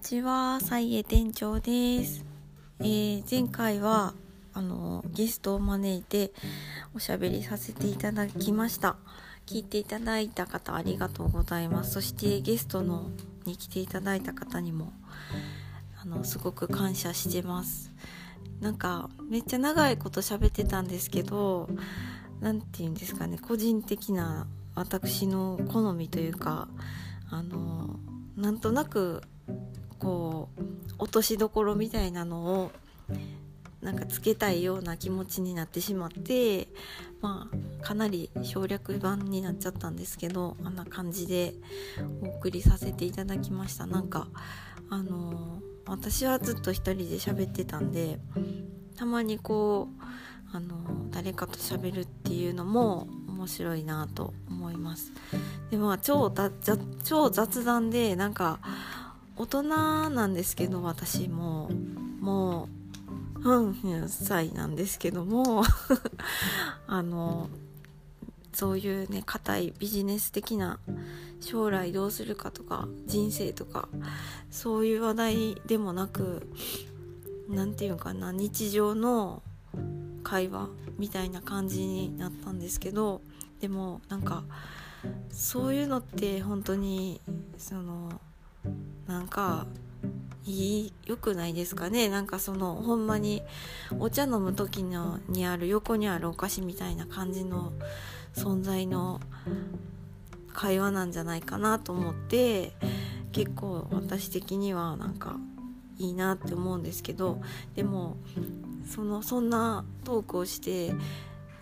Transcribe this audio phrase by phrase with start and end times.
[0.00, 2.24] ちは、サイエ店長です。
[2.80, 4.14] えー、前回は
[4.54, 6.32] あのゲストを招いて
[6.94, 8.96] おしゃべりさせていただきました。
[9.44, 11.92] 聞いていただいた方ありがとうございます。
[11.92, 13.10] そしてゲストの
[13.44, 14.92] に来ていただいた方にも
[16.02, 17.92] あのすごく感謝してます。
[18.60, 21.68] なんかめっちゃ長いこと喋ってたんですけど、
[22.40, 26.68] 何て言うんですかね、個人的な私の好みというか、
[27.28, 28.00] あの
[28.36, 29.22] なんとなく
[30.00, 30.62] こう
[30.98, 32.72] 落としどころみたいなのを
[33.80, 36.68] なんかつけたいような気持ちになってしまって
[37.20, 37.48] ま
[37.80, 41.54] あかなり省略版になっちゃったんですけどあんな感じで
[42.22, 43.86] お送りさせていただきました。
[43.86, 44.26] なんか
[44.90, 48.20] あの私はずっと一人で喋ってたんで
[48.96, 55.12] たまにこうあの誰かと喋るっていうのも面白いなと思います。
[55.70, 58.60] でまあ超雑談でなんか
[59.40, 61.70] 大人なんですけど私も。
[62.20, 62.68] も
[63.42, 65.64] ううん1歳なんですけども。
[66.86, 67.48] あの
[68.52, 70.78] そういうね硬いビジネス的な
[71.40, 73.88] 将来どうするかとか人生とか
[74.50, 76.46] そういう話題でもなく
[77.48, 79.42] 何て言うかな日常の
[80.24, 83.22] 会話みたいな感じになったんですけど
[83.60, 84.44] でもなんか
[85.30, 87.20] そういうのって本当に
[87.56, 88.20] その
[89.06, 89.66] なんか
[90.44, 92.08] いい良くないですかね？
[92.08, 93.42] なんかそのほんまに
[93.98, 97.72] お茶飲む時のにある横にあるお菓子みたいな感じの
[98.34, 99.20] 存在の
[100.52, 102.72] 会話なんじゃないかなと思って
[103.32, 105.36] 結構私的にはなんか
[105.98, 107.40] いいなって思うんですけど
[107.74, 108.16] でも
[108.88, 110.94] そのそんなトークをして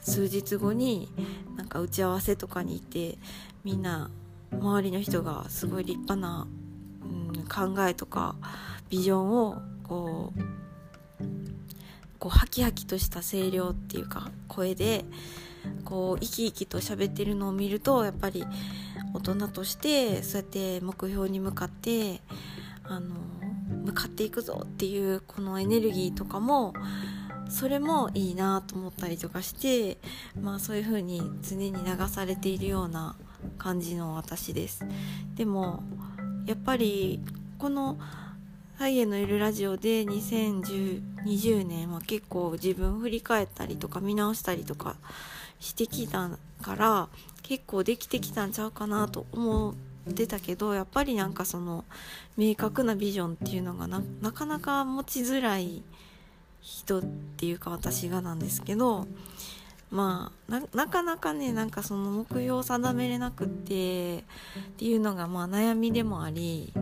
[0.00, 1.12] 数日後に
[1.56, 3.18] なんか打ち合わせとかに行って
[3.64, 4.10] みんな
[4.52, 6.46] 周りの人がすごい立派な
[7.48, 8.36] 考えとか
[8.90, 10.58] ビジョンをこう
[12.18, 15.04] こうハキハキとした声量っていうか声で
[15.84, 18.44] こう生き生きと喋ってるのを見るとやっぱり
[19.14, 22.20] 大人としてそうやって目標に向かって
[22.84, 23.16] あの
[23.84, 26.74] 向かっていくぞっていうこのエネルギーとかも
[27.48, 29.98] それもいいなと思ったりとかして
[30.40, 33.16] まあそういう風に常に流されているような
[33.56, 34.84] 感じの私です。
[35.34, 35.82] でも
[36.48, 37.20] やっぱり
[37.58, 37.98] この
[38.78, 44.96] 「ハイエのいるラジオ」で2020年は結構自分振り返ったりとか見直したりとか
[45.60, 46.30] してきた
[46.62, 47.08] から
[47.42, 49.74] 結構できてきたんちゃうかなと思
[50.08, 51.84] ってたけどやっぱりなんかその
[52.38, 54.00] 明確なビジョンっていうのがな
[54.32, 55.82] かなか持ちづらい
[56.62, 59.06] 人っていうか私がなんですけど
[59.90, 64.22] まあなかなかねなんかその目標を定めれなくってっ
[64.76, 66.72] ていうのがまあ悩みでもあり、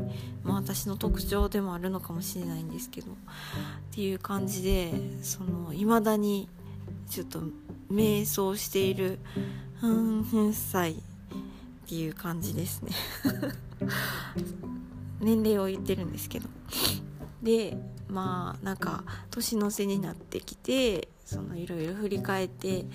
[0.42, 3.14] まあ、私の特徴でもあるのかもしれないんですけどっ
[3.92, 6.48] ていう感じでその未だに
[7.08, 7.42] ちょっと
[7.88, 9.20] 迷走している
[9.80, 10.96] ふんふん歳っ
[11.88, 12.90] ていう感じですね。
[15.20, 16.48] 年齢を言ってるんですけど。
[17.42, 17.78] で
[18.08, 22.86] まあなんか年の瀬になってきてそのいろいろ振り返って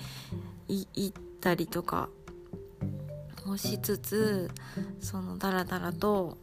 [0.66, 2.08] いったりとか
[3.46, 4.50] もしつつ
[5.00, 6.38] そのダラダラと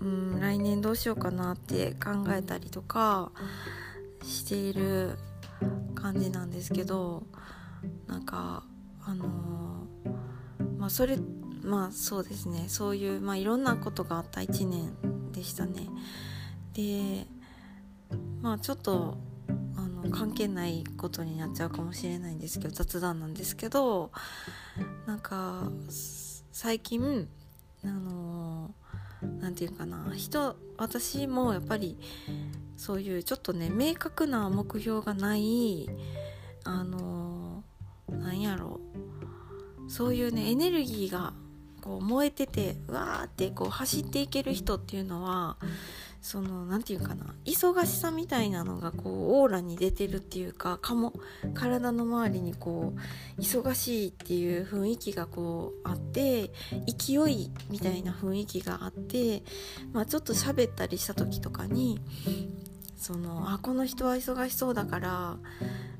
[0.00, 3.32] うん来年どうしようかなって考えたりとか
[4.22, 5.16] している
[5.94, 7.24] 感じなんですけど
[8.06, 8.64] なんか
[9.04, 11.18] あのー、まあそれ
[11.62, 12.64] まあそうですね。
[12.68, 15.88] そういう、まあ、いろんなことがあった1年でしたね。
[16.72, 17.26] で
[18.40, 19.18] まあちょっと
[20.10, 24.10] 関係ないことになっちゃうかもしれないんですけど雑談なんですけど
[25.06, 25.70] なんか
[26.52, 27.28] 最近
[27.84, 28.74] あの
[29.40, 31.98] 何て言うかな人私もやっぱり
[32.76, 35.88] そういうちょっとね明確な目標がない
[36.64, 37.64] あの
[38.08, 38.80] なんやろ
[39.86, 41.32] うそういうねエネルギーが
[41.80, 45.56] こう燃えててわーってこう走っていける人っていうのは
[46.20, 51.12] その何て言うかな忙しさみたいなのがこうオーラに出てるっていうかかも
[51.54, 52.92] 体の周りにこ
[53.36, 56.50] う忙しいっていう雰囲気がこうあって
[56.86, 59.42] 勢いみたいな雰囲気があって、
[59.92, 62.00] まあ、ちょっと喋ったりした時とかに
[62.96, 65.36] そのあこの人は忙しそうだから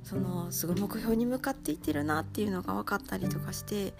[0.03, 3.95] そのすごい目標に向かっていってるなっていうのが分かったりとかして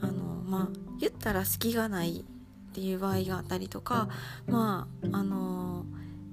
[0.00, 0.68] あのまあ
[0.98, 2.24] 言ったら隙がない
[2.72, 4.08] っていう場合があったりとか
[4.46, 5.84] まああの、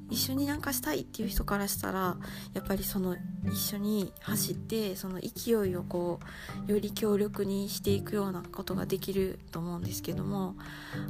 [0.09, 2.17] 一緒になんかしたいっていう人からしたら
[2.53, 6.19] やっぱりその一緒に走ってその勢いをこ
[6.67, 10.55] うより強力にしていくようなことができると思うんですけども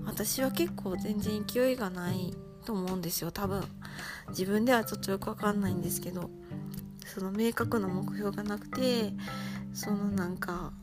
[0.06, 2.34] 私は結構全然勢いがない
[2.66, 3.64] と思うんですよ多分。
[4.30, 6.30] 自分ではちょっとよくわかんないんですけど
[7.06, 9.14] その明確な目標がなくて
[9.74, 10.74] そのなんか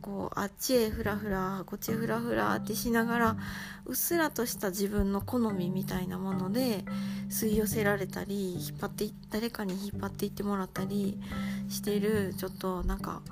[0.00, 3.36] こうあっちへフラフラこっちへフラフラってしながら
[3.86, 6.84] うっすらとした自分の好みみたいなもので
[7.28, 11.20] 吸い寄せられたり引っ張って誰かに引っ張っていってもらったり
[11.68, 13.22] してるちょっとなんか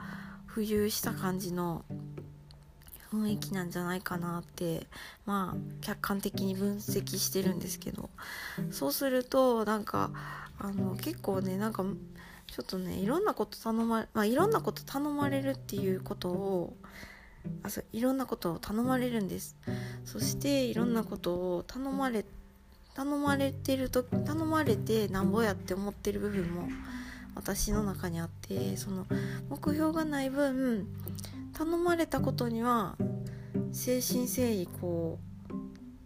[0.49, 1.85] 浮遊した感じの
[3.12, 4.87] 雰囲気なんじゃないかなって
[5.25, 8.11] まあ客観的に分析してるんですけど。
[8.70, 10.11] そうするとなんか
[10.59, 11.85] あの結構ねなんか
[12.58, 16.76] ちょっとねいろんなこと頼まれ、まあ、いろんなこと頼まれるっていうことを
[17.62, 19.56] あそういろんなことを頼まれるんです。
[20.05, 22.25] そしていろんなことを頼まれ
[22.94, 26.69] 頼まれてると頼まれてなんぼやって思ってる部分も
[27.37, 29.06] 私の中にあってその
[29.49, 30.88] 目標がない分
[31.52, 32.96] 頼まれたことには
[33.55, 35.55] 誠心誠意こう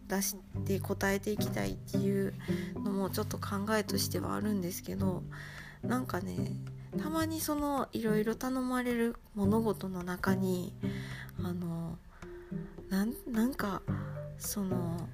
[0.06, 2.34] 出して答えていきたいっていう
[2.74, 5.22] のもちょっと考えとしてはあるんですけど
[5.82, 6.52] なんかね
[7.00, 10.74] たまにそのいろいろ頼まれる物事の中に
[11.42, 11.98] あの
[12.90, 13.82] なんか
[14.38, 15.08] その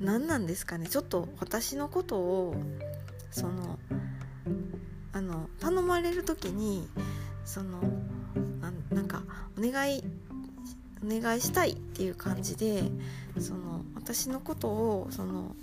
[0.00, 2.54] 何なんですかねちょっと私のことを
[3.30, 3.78] その
[5.12, 6.88] あの頼まれる時に
[7.44, 7.80] その
[8.90, 9.22] なんか
[9.58, 10.02] お願い
[11.04, 12.84] お願いしたいっていう感じで
[13.38, 15.56] その私のことをその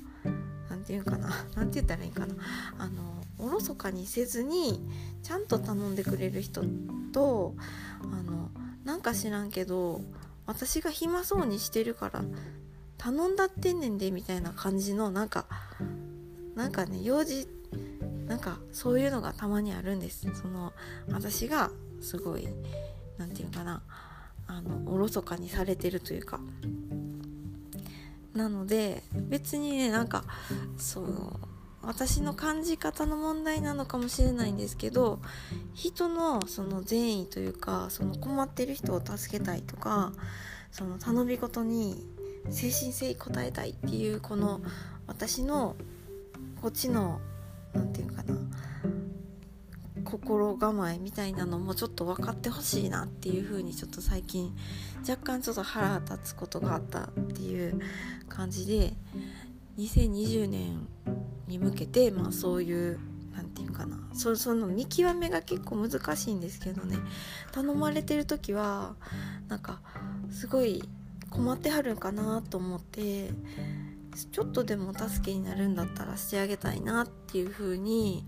[0.90, 1.30] て言うかな。
[1.56, 2.34] 何て言ったらいいかな。
[2.80, 4.82] あのおろそかにせずに
[5.22, 6.64] ちゃんと頼んでくれる人
[7.14, 7.54] と
[8.02, 8.50] あの
[8.84, 10.02] なんか知らんけど
[10.48, 12.24] 私が暇そうにしてるから
[12.98, 15.46] 頼んだってんねんでみたいな感じのなんか
[16.56, 17.48] なんかね用事
[18.26, 20.28] なんかそういうのがたまにあるんです。
[20.34, 20.74] その
[21.12, 21.70] 私が
[22.02, 22.48] すごい
[23.20, 23.84] 何て言うかな。
[24.48, 26.40] あのおろそかにされてるというか
[28.34, 30.24] なので別にねなんか
[30.78, 31.40] その
[31.82, 35.20] 私の感じ方の問題なのかもしれないんですけど
[35.74, 40.12] 人のその善意というかその困ってる人を助けたいとか
[40.72, 42.06] その頼み事に
[42.46, 44.62] 誠心誠意応えたいっていうこの
[45.08, 45.76] 私の
[46.62, 47.20] こっちの
[47.74, 48.36] 何て言うかな
[50.04, 54.56] 心構えみたいなのもちょっと分かってほしいなっていう風にちょっと最近
[55.08, 57.80] 若干ちょっと腹立つことがあったっていう
[58.28, 58.94] 感じで
[59.78, 60.88] 2020年
[61.48, 63.00] に向けて、まあ、そういう
[63.34, 66.98] 何て言うかなそその見極めが結構難しいんですけどね
[67.52, 68.96] 頼まれてる時は
[69.48, 69.82] なんか
[70.30, 70.84] すごい
[71.30, 73.30] 困ってはるんかなと思って
[74.32, 78.28] ちょっとでも助けになるんだったらしてあげたいなっていう風に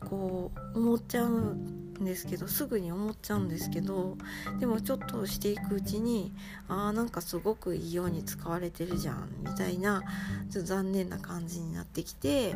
[0.00, 4.16] こう思っちゃうんですけどすぐに思っちゃうんですけど
[4.60, 6.32] でもちょっとしていくうちに
[6.68, 10.02] あーなんかすごくいいように使われてるじゃんみたいな
[10.50, 12.54] ちょっと残念な感じになってきて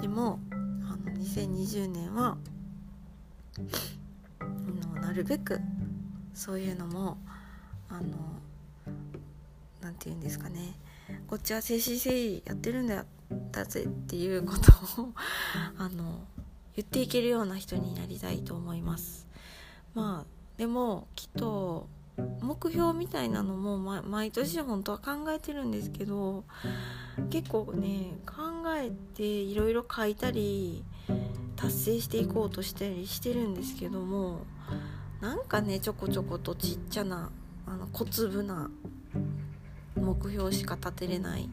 [0.00, 2.36] でもあの2020年は
[4.40, 5.60] のなるべく
[6.34, 7.18] そういうのも
[7.88, 8.16] あの
[9.80, 10.74] 何て言うんですかね
[11.26, 13.04] こっちは誠心誠意やってるんだ
[13.52, 15.12] だぜっていうことを
[15.78, 16.20] あの
[16.78, 19.26] 言っていけるような人になりたいと思います。
[19.94, 20.26] まあ
[20.56, 21.88] でもきっと
[22.40, 26.44] 目標みたいなのも、毎年本当は考えてるんですけど
[27.30, 30.84] 結構ね考えていろいろ書いたり
[31.56, 34.46] 達成していこうとしたりしてるんですけども
[35.20, 37.32] なんかねちょこちょことちっちゃな
[37.66, 38.70] あの小粒な
[39.96, 41.48] 目標しか立てれない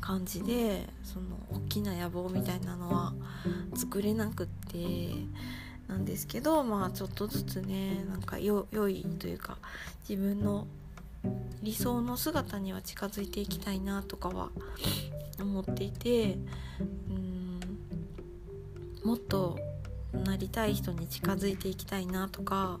[0.00, 3.12] 感じでその大きな野望みたいなのは
[4.00, 4.78] れなくって
[5.88, 9.58] なんですけどまあちょっとずつねなんか良いというか
[10.08, 10.66] 自分の
[11.62, 14.48] 理想の姿には近づいていきたいなとかは
[15.40, 16.38] 思っていて
[17.08, 17.60] うん
[19.04, 19.58] もっと
[20.12, 22.78] なりたい人に近づいていきたいなとか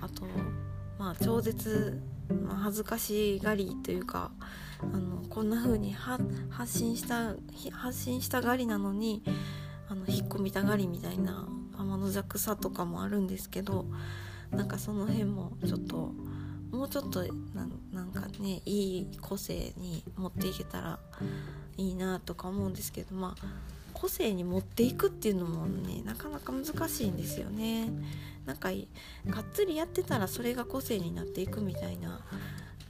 [0.00, 0.24] あと
[0.98, 2.00] まあ超絶、
[2.48, 4.30] 恥ずかしがりというか
[4.80, 6.24] あのこんな風に発
[6.66, 7.34] 信した
[7.72, 9.22] 発信したがりなのに
[9.94, 11.46] あの引っ込みたがりみたいな
[11.78, 13.86] 天の弱さとかもあるんですけど
[14.50, 16.12] なんかその辺もちょっと
[16.72, 17.24] もうちょっと
[17.92, 20.98] なんかねいい個性に持っていけたら
[21.76, 23.46] いいなとか思うんですけどまあ
[23.92, 27.88] 個性に持っていくっていうのもねなかなか難しいんですよね。
[28.44, 28.70] なんか
[29.26, 32.20] がっつりやってたらそれが個性になっていくみたいな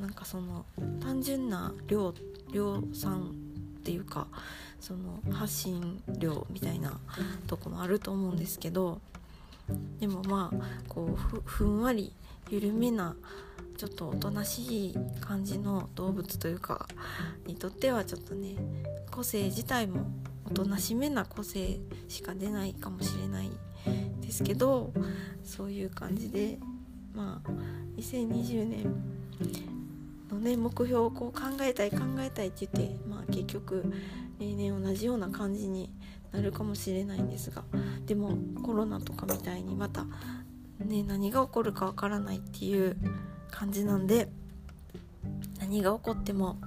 [0.01, 0.65] なんかその
[1.01, 2.15] 単純な量
[2.51, 3.44] 量産
[3.85, 4.27] っていうか
[4.81, 6.99] その発信量みたいな
[7.47, 8.99] とこもあると思うんですけど
[10.01, 10.57] でもまあ
[10.89, 12.11] こうふんわり
[12.51, 13.15] 緩めな
[13.77, 16.89] ちょっとおとなしい感じの動物というか
[17.47, 18.55] にとってはちょっとね
[19.11, 20.07] 個性自体も
[20.47, 23.51] おとなしめな個性しか出ないかもしれない
[24.23, 24.95] ですけど
[25.45, 26.59] そういう感じで
[27.15, 27.51] まあ
[27.99, 29.74] 2020年
[30.35, 33.85] のね目標をこう考えたい考えたいって言って、まあ、結局
[34.39, 35.91] 例年同じような感じに
[36.33, 37.63] なるかもしれないんですが
[38.07, 40.05] でもコロナとかみたいにまた、
[40.85, 42.97] ね、何が起こるかわからないっていう
[43.51, 44.29] 感じなんで
[45.61, 46.59] 何が起こっても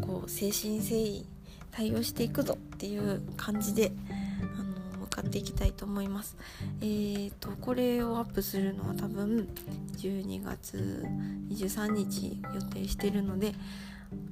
[0.00, 1.26] こう誠心誠意
[1.70, 3.92] 対応していくぞっていう感じで
[5.32, 6.36] ていきたいと思います。
[6.80, 9.48] えーと、これをアップするのは多分
[9.96, 11.04] 12月
[11.48, 13.54] 23日予定してるので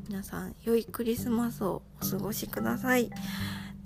[0.08, 3.10] 皆さん良いクリスマスをお過ごしください。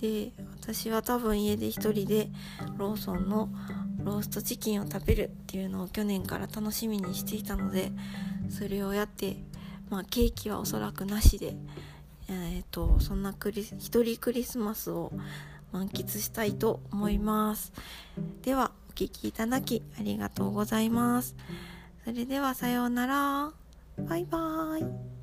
[0.00, 2.28] で私は多分家で一人で
[2.76, 3.49] ローソンの
[4.02, 7.92] ローストチキンを食べるっていうのを去年から楽しみにしていたので
[8.50, 9.37] それをやって
[9.88, 11.56] まあケーキはおそらくなしで
[12.28, 15.12] えーと、そんな一人クリスマスを
[15.74, 17.72] 満喫したいと思います。
[18.42, 21.34] ではお聴きいただきありがとうございます。
[22.04, 23.52] それではさようなら。
[23.98, 25.13] バイバーイ。